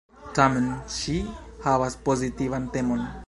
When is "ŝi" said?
0.95-1.19